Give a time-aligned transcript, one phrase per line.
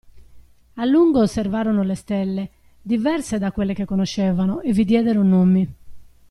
[0.75, 2.49] A lungo osservarono le stelle,
[2.81, 5.73] diverse da quelle che conoscevano, e vi diedero nomi.